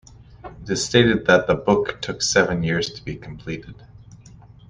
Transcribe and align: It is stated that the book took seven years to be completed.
It 0.63 0.67
is 0.67 0.83
stated 0.83 1.27
that 1.27 1.45
the 1.45 1.53
book 1.53 2.01
took 2.01 2.23
seven 2.23 2.63
years 2.63 2.89
to 2.91 3.05
be 3.05 3.15
completed. 3.15 3.75